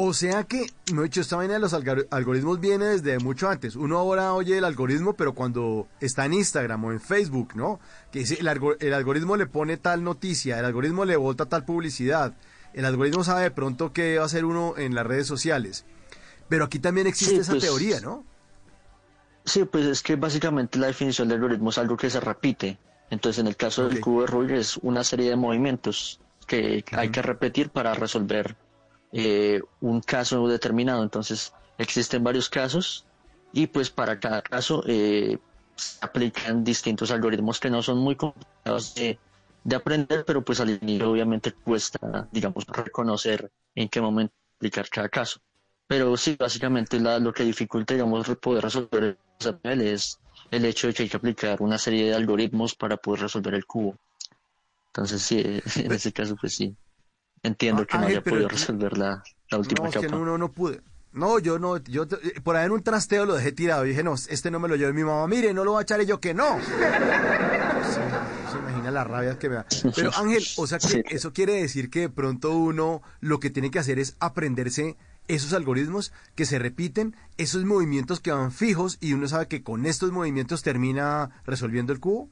O 0.00 0.14
sea 0.14 0.44
que, 0.44 0.66
me 0.92 1.00
he 1.00 1.04
dicho, 1.04 1.20
esta 1.20 1.36
vaina 1.36 1.54
de 1.54 1.58
los 1.58 1.74
algoritmos 1.74 2.60
viene 2.60 2.86
desde 2.86 3.18
mucho 3.18 3.48
antes. 3.48 3.74
Uno 3.74 3.98
ahora 3.98 4.32
oye 4.32 4.56
el 4.56 4.64
algoritmo, 4.64 5.14
pero 5.14 5.34
cuando 5.34 5.88
está 6.00 6.24
en 6.24 6.34
Instagram 6.34 6.84
o 6.84 6.92
en 6.92 7.00
Facebook, 7.00 7.56
¿no? 7.56 7.80
Que 8.12 8.20
dice, 8.20 8.38
el, 8.40 8.48
el 8.78 8.94
algoritmo 8.94 9.36
le 9.36 9.46
pone 9.46 9.76
tal 9.76 10.04
noticia, 10.04 10.58
el 10.58 10.64
algoritmo 10.64 11.04
le 11.04 11.16
volta 11.16 11.46
tal 11.46 11.64
publicidad 11.64 12.34
el 12.74 12.84
algoritmo 12.84 13.24
sabe 13.24 13.42
de 13.42 13.50
pronto 13.50 13.92
qué 13.92 14.16
va 14.16 14.22
a 14.22 14.26
hacer 14.26 14.44
uno 14.44 14.74
en 14.76 14.94
las 14.94 15.06
redes 15.06 15.26
sociales. 15.26 15.84
Pero 16.48 16.64
aquí 16.64 16.78
también 16.78 17.06
existe 17.06 17.36
esa 17.36 17.52
pues, 17.52 17.64
teoría, 17.64 18.00
¿no? 18.00 18.24
Sí, 19.44 19.64
pues 19.64 19.86
es 19.86 20.02
que 20.02 20.16
básicamente 20.16 20.78
la 20.78 20.88
definición 20.88 21.28
del 21.28 21.38
algoritmo 21.38 21.70
es 21.70 21.78
algo 21.78 21.96
que 21.96 22.10
se 22.10 22.20
repite. 22.20 22.78
Entonces, 23.10 23.40
en 23.40 23.46
el 23.46 23.56
caso 23.56 23.88
del 23.88 24.00
cubo 24.00 24.20
de 24.20 24.26
Rubik 24.26 24.50
es 24.52 24.76
una 24.76 25.02
serie 25.02 25.30
de 25.30 25.36
movimientos 25.36 26.20
que 26.46 26.84
hay 26.92 27.10
que 27.10 27.22
repetir 27.22 27.70
para 27.70 27.94
resolver 27.94 28.56
eh, 29.12 29.60
un 29.80 30.00
caso 30.00 30.46
determinado. 30.48 31.02
Entonces, 31.02 31.52
existen 31.78 32.24
varios 32.24 32.48
casos 32.48 33.06
y 33.52 33.66
pues 33.66 33.90
para 33.90 34.18
cada 34.20 34.42
caso 34.42 34.82
eh, 34.86 35.38
se 35.76 35.98
aplican 36.04 36.64
distintos 36.64 37.10
algoritmos 37.10 37.60
que 37.60 37.70
no 37.70 37.82
son 37.82 37.98
muy 37.98 38.16
complicados 38.16 38.94
de 38.94 39.18
de 39.68 39.76
aprender, 39.76 40.24
pero 40.24 40.42
pues 40.42 40.60
al 40.60 40.70
inicio 40.70 41.10
obviamente 41.10 41.52
cuesta, 41.52 42.26
digamos, 42.32 42.66
reconocer 42.66 43.50
en 43.74 43.88
qué 43.88 44.00
momento 44.00 44.32
aplicar 44.56 44.88
cada 44.88 45.08
caso. 45.10 45.40
Pero 45.86 46.16
sí, 46.16 46.36
básicamente 46.38 46.98
lo 46.98 47.32
que 47.32 47.44
dificulta, 47.44 47.92
digamos, 47.92 48.26
poder 48.40 48.64
resolver 48.64 49.18
ese 49.38 49.92
es 49.92 50.18
el 50.50 50.64
hecho 50.64 50.86
de 50.86 50.94
que 50.94 51.02
hay 51.02 51.08
que 51.08 51.16
aplicar 51.18 51.60
una 51.60 51.76
serie 51.76 52.06
de 52.06 52.14
algoritmos 52.14 52.74
para 52.74 52.96
poder 52.96 53.22
resolver 53.22 53.54
el 53.54 53.66
cubo. 53.66 53.94
Entonces, 54.88 55.22
sí, 55.22 55.40
en 55.76 55.92
ese 55.92 56.12
caso, 56.12 56.34
pues 56.40 56.54
sí. 56.54 56.74
Entiendo 57.42 57.86
que 57.86 57.98
no 57.98 58.06
haya 58.06 58.22
podido 58.22 58.48
resolver 58.48 58.96
la, 58.96 59.22
última 59.52 59.84
no. 59.84 60.00
Que 60.00 60.08
no, 60.08 60.38
no, 60.38 60.52
pude. 60.52 60.80
No, 61.12 61.38
yo 61.38 61.58
no, 61.58 61.78
yo 61.78 62.06
por 62.44 62.56
ahí 62.56 62.66
en 62.66 62.72
un 62.72 62.82
trasteo 62.82 63.24
lo 63.24 63.34
dejé 63.34 63.52
tirado. 63.52 63.86
Y 63.86 63.90
dije, 63.90 64.02
no, 64.02 64.14
este 64.14 64.50
no 64.50 64.60
me 64.60 64.68
lo 64.68 64.76
llevé 64.76 64.92
mi 64.92 65.04
mamá. 65.04 65.26
Mire, 65.26 65.54
no 65.54 65.64
lo 65.64 65.72
va 65.72 65.80
a 65.80 65.82
echar 65.82 66.00
y 66.00 66.06
yo 66.06 66.20
que 66.20 66.34
no. 66.34 66.58
se 68.50 68.58
imagina 68.58 68.90
la 68.90 69.04
rabia 69.04 69.38
que 69.38 69.48
me 69.48 69.56
da. 69.56 69.66
Pero 69.96 70.10
Ángel, 70.14 70.44
o 70.56 70.66
sea 70.66 70.78
que 70.78 71.04
eso 71.10 71.32
quiere 71.32 71.54
decir 71.54 71.90
que 71.90 72.00
de 72.00 72.08
pronto 72.08 72.56
uno 72.56 73.02
lo 73.20 73.40
que 73.40 73.50
tiene 73.50 73.70
que 73.70 73.78
hacer 73.78 73.98
es 73.98 74.16
aprenderse 74.20 74.96
esos 75.28 75.52
algoritmos 75.52 76.12
que 76.34 76.46
se 76.46 76.58
repiten, 76.58 77.14
esos 77.36 77.64
movimientos 77.64 78.20
que 78.20 78.32
van 78.32 78.50
fijos 78.50 78.96
y 79.00 79.12
uno 79.12 79.28
sabe 79.28 79.46
que 79.46 79.62
con 79.62 79.86
estos 79.86 80.10
movimientos 80.10 80.62
termina 80.62 81.30
resolviendo 81.44 81.92
el 81.92 82.00
cubo. 82.00 82.28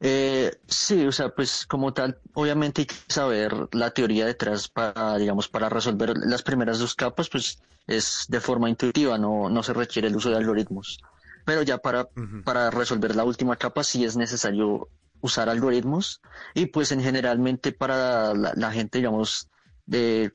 Eh, 0.00 0.54
sí, 0.66 1.06
o 1.06 1.12
sea, 1.12 1.30
pues 1.30 1.66
como 1.66 1.92
tal, 1.92 2.18
obviamente 2.34 2.82
hay 2.82 2.86
que 2.86 2.94
saber 3.08 3.54
la 3.72 3.90
teoría 3.90 4.26
detrás 4.26 4.68
para, 4.68 5.16
digamos, 5.16 5.48
para 5.48 5.68
resolver 5.68 6.12
las 6.16 6.42
primeras 6.42 6.78
dos 6.78 6.94
capas, 6.94 7.28
pues 7.28 7.58
es 7.86 8.26
de 8.28 8.40
forma 8.40 8.68
intuitiva, 8.68 9.16
no, 9.16 9.48
no 9.48 9.62
se 9.62 9.72
requiere 9.72 10.08
el 10.08 10.16
uso 10.16 10.30
de 10.30 10.36
algoritmos. 10.36 10.98
Pero 11.44 11.62
ya 11.62 11.78
para, 11.78 12.08
para 12.44 12.70
resolver 12.70 13.14
la 13.14 13.24
última 13.24 13.56
capa 13.56 13.84
sí 13.84 14.04
es 14.04 14.16
necesario 14.16 14.88
usar 15.20 15.48
algoritmos 15.48 16.20
y 16.54 16.66
pues 16.66 16.92
en 16.92 17.02
generalmente 17.02 17.72
para 17.72 18.34
la, 18.34 18.72
gente, 18.72 18.98
digamos, 18.98 19.48
de 19.86 20.32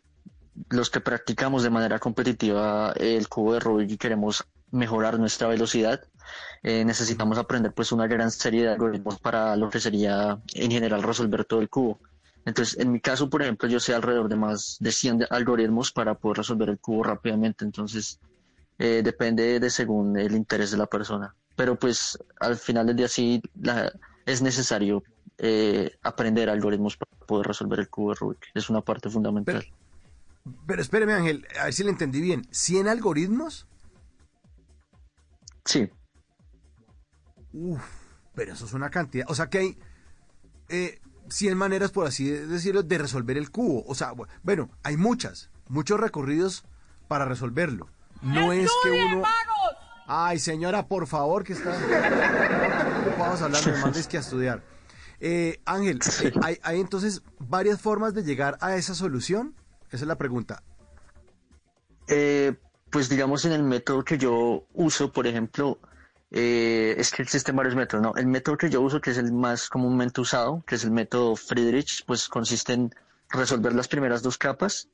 los 0.69 0.89
que 0.89 1.01
practicamos 1.01 1.63
de 1.63 1.69
manera 1.69 1.99
competitiva 1.99 2.93
el 2.97 3.27
cubo 3.27 3.53
de 3.53 3.59
Rubik 3.59 3.91
y 3.91 3.97
queremos 3.97 4.45
mejorar 4.71 5.19
nuestra 5.19 5.47
velocidad, 5.47 6.01
eh, 6.63 6.83
necesitamos 6.85 7.37
aprender 7.37 7.73
pues 7.73 7.91
una 7.91 8.07
gran 8.07 8.31
serie 8.31 8.63
de 8.63 8.69
algoritmos 8.69 9.19
para 9.19 9.55
lo 9.55 9.69
que 9.69 9.79
sería 9.79 10.39
en 10.53 10.71
general 10.71 11.03
resolver 11.03 11.45
todo 11.45 11.61
el 11.61 11.69
cubo. 11.69 11.99
Entonces, 12.45 12.79
en 12.79 12.91
mi 12.91 12.99
caso, 12.99 13.29
por 13.29 13.41
ejemplo, 13.41 13.69
yo 13.69 13.79
sé 13.79 13.93
alrededor 13.93 14.27
de 14.27 14.35
más 14.35 14.77
de 14.79 14.91
100 14.91 15.27
algoritmos 15.29 15.91
para 15.91 16.15
poder 16.15 16.37
resolver 16.37 16.69
el 16.69 16.79
cubo 16.79 17.03
rápidamente. 17.03 17.65
Entonces, 17.65 18.19
eh, 18.79 19.01
depende 19.03 19.59
de 19.59 19.69
según 19.69 20.17
el 20.17 20.35
interés 20.35 20.71
de 20.71 20.77
la 20.77 20.87
persona. 20.87 21.35
Pero 21.55 21.77
pues 21.77 22.17
al 22.39 22.55
final 22.57 22.87
del 22.87 22.95
día 22.95 23.07
sí 23.07 23.41
es 24.25 24.41
necesario 24.41 25.03
eh, 25.37 25.91
aprender 26.01 26.49
algoritmos 26.49 26.97
para 26.97 27.11
poder 27.25 27.47
resolver 27.47 27.79
el 27.79 27.89
cubo 27.89 28.09
de 28.09 28.15
Rubik. 28.15 28.47
Es 28.53 28.69
una 28.69 28.81
parte 28.81 29.09
fundamental. 29.09 29.63
Pero, 30.65 30.81
espéreme 30.81 31.13
Ángel, 31.13 31.45
a 31.59 31.65
ver 31.65 31.73
si 31.73 31.83
le 31.83 31.91
entendí 31.91 32.21
bien. 32.21 32.43
¿100 32.51 32.87
algoritmos? 32.87 33.67
Sí. 35.65 35.89
Uf, 37.53 37.81
pero 38.33 38.53
eso 38.53 38.65
es 38.65 38.73
una 38.73 38.89
cantidad. 38.89 39.25
O 39.29 39.35
sea 39.35 39.47
que 39.49 39.57
hay 39.57 39.77
eh, 40.69 41.01
100 41.29 41.57
maneras, 41.57 41.91
por 41.91 42.07
así 42.07 42.29
decirlo, 42.29 42.83
de 42.83 42.97
resolver 42.97 43.37
el 43.37 43.51
cubo. 43.51 43.83
O 43.87 43.95
sea, 43.95 44.13
bueno, 44.43 44.69
hay 44.83 44.97
muchas, 44.97 45.49
muchos 45.67 45.99
recorridos 45.99 46.65
para 47.07 47.25
resolverlo. 47.25 47.87
No 48.21 48.53
es 48.53 48.69
que 48.83 48.91
uno. 48.91 49.23
Ay, 50.07 50.39
señora, 50.39 50.87
por 50.87 51.07
favor, 51.07 51.43
que 51.43 51.53
está. 51.53 51.71
Vamos 53.17 53.41
a 53.41 53.45
hablar 53.45 53.63
de 53.63 53.71
más 53.79 54.07
que 54.07 54.17
a 54.17 54.19
estudiar. 54.19 54.63
Eh, 55.19 55.61
Ángel, 55.65 55.99
eh, 56.23 56.33
¿hay, 56.41 56.57
¿hay, 56.63 56.79
entonces 56.81 57.21
varias 57.39 57.79
formas 57.79 58.13
de 58.13 58.23
llegar 58.23 58.57
a 58.59 58.75
esa 58.75 58.95
solución? 58.95 59.55
Esa 59.87 59.97
es 60.03 60.07
la 60.07 60.17
pregunta. 60.17 60.63
Eh, 62.07 62.55
pues 62.89 63.07
digamos 63.07 63.45
en 63.45 63.53
el 63.53 63.63
método 63.63 64.03
que 64.03 64.17
yo 64.17 64.65
uso, 64.73 65.11
por 65.11 65.27
ejemplo, 65.27 65.79
es 66.31 67.11
que 67.11 67.21
existen 67.21 67.55
varios 67.55 67.75
métodos, 67.75 68.03
¿no? 68.03 68.13
El 68.15 68.27
método 68.27 68.57
que 68.57 68.69
yo 68.69 68.81
uso, 68.81 69.01
que 69.01 69.11
es 69.11 69.17
el 69.17 69.33
más 69.33 69.69
comúnmente 69.69 70.21
usado, 70.21 70.63
que 70.65 70.75
es 70.75 70.83
el 70.83 70.91
método 70.91 71.35
Friedrich, 71.35 72.05
pues 72.05 72.29
consiste 72.29 72.73
en 72.73 72.95
resolver 73.29 73.73
las 73.73 73.87
primeras 73.87 74.21
dos 74.21 74.37
capas 74.37 74.87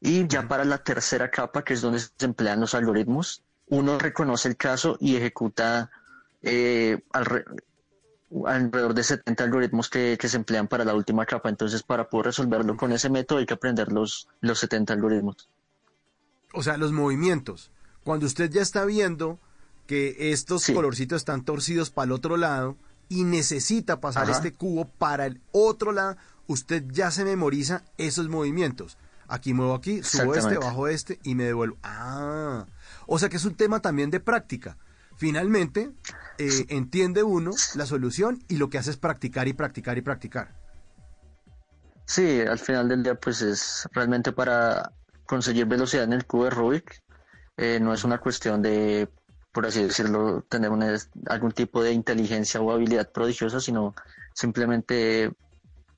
y 0.00 0.26
ya 0.26 0.46
para 0.46 0.64
la 0.66 0.78
tercera 0.78 1.30
capa, 1.30 1.64
que 1.64 1.72
es 1.72 1.80
donde 1.80 2.00
se 2.00 2.10
emplean 2.20 2.60
los 2.60 2.74
algoritmos, 2.74 3.42
uno 3.68 3.98
reconoce 3.98 4.48
el 4.48 4.56
caso 4.56 4.98
y 5.00 5.16
ejecuta 5.16 5.90
eh, 6.42 7.02
alrededor 7.10 8.92
de 8.92 9.02
70 9.02 9.44
algoritmos 9.44 9.88
que, 9.88 10.18
se 10.20 10.36
emplean 10.36 10.68
para 10.68 10.84
la 10.84 10.94
última 10.94 11.24
capa. 11.24 11.48
Entonces, 11.48 11.82
para 11.82 12.10
poder 12.10 12.26
resolverlo 12.26 12.76
con 12.76 12.92
ese 12.92 13.08
método 13.08 13.38
hay 13.38 13.46
que 13.46 13.54
aprender 13.54 13.90
los, 13.90 14.28
los 14.40 14.58
70 14.58 14.92
algoritmos. 14.92 15.48
O 16.52 16.62
sea, 16.62 16.76
los 16.76 16.92
movimientos. 16.92 17.70
Cuando 18.04 18.26
usted 18.26 18.50
ya 18.50 18.60
está 18.60 18.84
viendo 18.84 19.38
que 19.86 20.32
estos 20.32 20.66
colorcitos 20.66 21.16
están 21.16 21.44
torcidos 21.44 21.90
para 21.90 22.06
el 22.06 22.12
otro 22.12 22.36
lado 22.36 22.76
y 23.08 23.24
necesita 23.24 24.00
pasar 24.00 24.30
este 24.30 24.52
cubo 24.52 24.86
para 24.86 25.26
el 25.26 25.40
otro 25.52 25.92
lado, 25.92 26.16
usted 26.46 26.84
ya 26.90 27.10
se 27.10 27.24
memoriza 27.24 27.84
esos 27.98 28.28
movimientos 28.28 28.96
aquí 29.28 29.54
muevo 29.54 29.74
aquí, 29.74 30.02
subo 30.02 30.34
este, 30.34 30.58
bajo 30.58 30.88
este 30.88 31.18
y 31.22 31.34
me 31.34 31.44
devuelvo. 31.44 31.76
Ah, 31.82 32.66
o 33.06 33.18
sea 33.18 33.28
que 33.28 33.36
es 33.36 33.44
un 33.44 33.54
tema 33.54 33.80
también 33.80 34.10
de 34.10 34.20
práctica. 34.20 34.76
Finalmente, 35.16 35.92
eh, 36.38 36.66
entiende 36.68 37.22
uno 37.22 37.52
la 37.74 37.86
solución 37.86 38.42
y 38.48 38.56
lo 38.56 38.68
que 38.68 38.78
hace 38.78 38.90
es 38.90 38.96
practicar 38.96 39.48
y 39.48 39.52
practicar 39.52 39.98
y 39.98 40.02
practicar. 40.02 40.54
Sí, 42.06 42.40
al 42.40 42.58
final 42.58 42.88
del 42.88 43.02
día 43.02 43.14
pues 43.14 43.40
es 43.40 43.88
realmente 43.92 44.32
para 44.32 44.92
conseguir 45.26 45.66
velocidad 45.66 46.04
en 46.04 46.12
el 46.12 46.26
cubo 46.26 46.44
de 46.44 46.50
Rubik. 46.50 47.02
Eh, 47.56 47.78
no 47.80 47.94
es 47.94 48.02
una 48.04 48.18
cuestión 48.18 48.62
de, 48.62 49.08
por 49.54 49.66
así 49.66 49.84
decirlo, 49.84 50.42
tener 50.48 50.72
algún 51.26 51.52
tipo 51.52 51.80
de 51.80 51.92
inteligencia 51.92 52.60
o 52.60 52.72
habilidad 52.72 53.12
prodigiosa, 53.12 53.60
sino 53.60 53.94
simplemente 54.34 55.32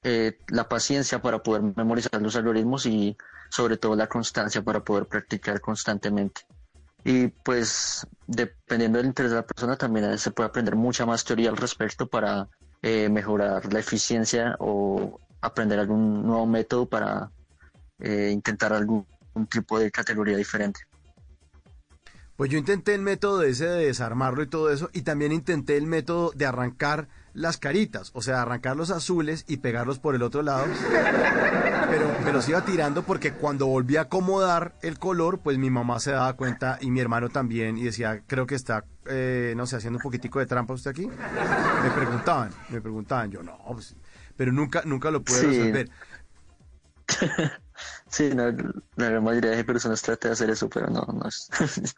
eh, 0.03 0.39
la 0.49 0.69
paciencia 0.69 1.23
para 1.23 1.43
poder 1.43 1.63
memorizar 1.75 2.21
los 2.21 2.37
algoritmos 2.37 2.85
y 2.85 3.17
sobre 3.49 3.79
todo 3.79 3.97
la 3.97 4.09
constancia 4.09 4.63
para 4.63 4.85
poder 4.85 5.07
practicar 5.07 5.61
constantemente. 5.63 6.43
Y 7.03 7.29
pues 7.29 8.07
dependiendo 8.27 8.99
del 8.99 9.07
interés 9.07 9.31
de 9.31 9.39
la 9.39 9.47
persona 9.47 9.77
también 9.77 10.19
se 10.19 10.33
puede 10.33 10.51
aprender 10.51 10.77
mucha 10.77 11.07
más 11.07 11.25
teoría 11.25 11.49
al 11.49 11.57
respecto 11.57 12.07
para 12.07 12.49
eh, 12.83 13.09
mejorar 13.09 13.73
la 13.73 13.79
eficiencia 13.79 14.55
o 14.59 15.19
aprender 15.41 15.79
algún 15.79 16.27
nuevo 16.27 16.45
método 16.45 16.87
para 16.87 17.31
eh, 18.01 18.31
intentar 18.33 18.75
algún, 18.75 19.07
tipo 19.51 19.79
de 19.79 19.91
categoría 19.91 20.37
diferente. 20.37 20.81
Pues 22.37 22.51
yo 22.51 22.59
intenté 22.59 22.95
el 22.95 23.03
método 23.03 23.43
ese 23.43 23.67
de 23.67 23.87
desarmarlo 23.87 24.43
y 24.43 24.47
todo 24.47 24.71
eso, 24.71 24.91
y 24.93 25.03
también 25.03 25.33
intenté 25.33 25.77
el 25.77 25.87
método 25.87 26.33
de 26.35 26.45
arrancar 26.45 27.09
las 27.33 27.59
caritas, 27.59 28.11
o 28.15 28.23
sea, 28.23 28.43
arrancar 28.43 28.77
los 28.77 28.91
azules 28.91 29.45
y 29.47 29.59
pegarlos 29.59 29.99
por 29.99 30.15
el 30.15 30.23
otro 30.23 30.43
lado. 30.43 30.65
Pero 31.91 32.15
me 32.25 32.33
los 32.33 32.49
iba 32.49 32.65
tirando 32.65 33.03
porque 33.03 33.33
cuando 33.33 33.67
volví 33.67 33.97
a 33.97 34.03
acomodar 34.03 34.75
el 34.83 34.99
color, 34.99 35.41
pues 35.41 35.59
mi 35.59 35.71
mamá 35.71 36.01
se 36.01 36.13
daba 36.13 36.33
cuenta 36.35 36.79
y 36.81 36.91
mi 36.91 37.01
hermano 37.01 37.29
también 37.29 37.77
y 37.79 37.85
decía, 37.85 38.23
creo 38.27 38.47
que 38.47 38.55
está, 38.55 38.85
eh, 39.07 39.55
no 39.57 39.67
sé, 39.67 39.77
haciendo 39.77 39.99
un 39.99 40.03
poquitico 40.03 40.39
de 40.39 40.47
trampa 40.47 40.75
usted 40.75 40.91
aquí. 40.91 41.07
Me 41.07 41.91
preguntaban, 41.91 42.51
me 42.71 42.81
preguntaban, 42.81 43.31
yo 43.31 43.43
no, 43.43 43.59
pues, 43.73 43.95
pero 44.37 44.51
nunca, 44.53 44.83
nunca 44.85 45.11
lo 45.11 45.23
pude 45.23 45.43
resolver. 45.43 45.91
Sí, 48.09 48.31
no, 48.35 48.45
la 48.97 49.21
mayoría 49.21 49.51
de 49.51 49.65
personas 49.65 50.01
trata 50.01 50.29
de 50.29 50.33
hacer 50.33 50.49
eso, 50.49 50.69
pero 50.69 50.89
no, 50.89 51.07
no 51.13 51.29
es, 51.29 51.51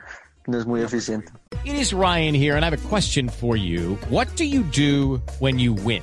no 0.48 0.58
es 0.58 0.66
muy 0.66 0.82
eficiente. 0.82 1.32
It 1.64 1.74
is 1.74 1.92
Ryan 1.92 2.34
here, 2.34 2.56
and 2.56 2.64
I 2.64 2.70
have 2.70 2.84
a 2.84 2.88
question 2.88 3.28
for 3.28 3.56
you. 3.56 3.96
What 4.08 4.26
do 4.36 4.44
you 4.44 4.62
do 4.62 5.20
when 5.38 5.58
you 5.58 5.74
win? 5.74 6.02